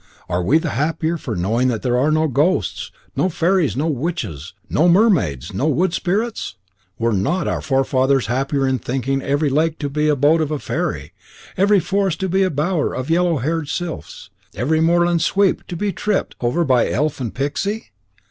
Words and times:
Are 0.27 0.41
we 0.41 0.57
the 0.57 0.71
happier 0.71 1.15
for 1.15 1.35
knowing 1.35 1.67
that 1.67 1.83
there 1.83 1.95
are 1.95 2.09
no 2.09 2.27
ghosts, 2.27 2.91
no 3.15 3.29
fairies, 3.29 3.77
no 3.77 3.85
witches, 3.85 4.55
no 4.67 4.89
mermaids, 4.89 5.53
no 5.53 5.67
wood 5.67 5.93
spirits? 5.93 6.55
Were 6.97 7.13
not 7.13 7.47
our 7.47 7.61
forefathers 7.61 8.25
happier 8.25 8.67
in 8.67 8.79
thinking 8.79 9.21
every 9.21 9.51
lake 9.51 9.77
to 9.77 9.91
be 9.91 10.05
the 10.05 10.13
abode 10.13 10.41
of 10.41 10.49
a 10.49 10.57
fairy, 10.57 11.13
every 11.55 11.79
forest 11.79 12.19
to 12.21 12.29
be 12.29 12.41
a 12.41 12.49
bower 12.49 12.95
of 12.95 13.11
yellow 13.11 13.37
haired 13.37 13.69
sylphs, 13.69 14.31
every 14.55 14.81
moorland 14.81 15.21
sweep 15.21 15.67
to 15.67 15.75
be 15.75 15.91
tripped 15.93 16.35
over 16.41 16.65
by 16.65 16.89
elf 16.89 17.21
and 17.21 17.35
pixie? 17.35 17.91